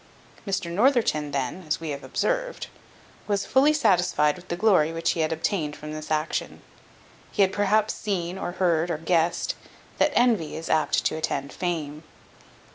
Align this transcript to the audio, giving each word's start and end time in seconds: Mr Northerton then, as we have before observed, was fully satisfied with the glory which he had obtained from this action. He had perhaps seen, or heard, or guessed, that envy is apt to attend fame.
Mr 0.47 0.71
Northerton 0.71 1.29
then, 1.29 1.63
as 1.67 1.79
we 1.79 1.89
have 1.91 2.01
before 2.01 2.07
observed, 2.07 2.67
was 3.27 3.45
fully 3.45 3.71
satisfied 3.71 4.35
with 4.35 4.47
the 4.47 4.55
glory 4.55 4.91
which 4.91 5.11
he 5.11 5.19
had 5.19 5.31
obtained 5.31 5.75
from 5.75 5.91
this 5.93 6.09
action. 6.09 6.63
He 7.31 7.43
had 7.43 7.53
perhaps 7.53 7.93
seen, 7.93 8.35
or 8.35 8.53
heard, 8.53 8.89
or 8.89 8.97
guessed, 8.97 9.53
that 9.99 10.11
envy 10.15 10.55
is 10.57 10.71
apt 10.71 11.05
to 11.05 11.17
attend 11.17 11.53
fame. 11.53 12.01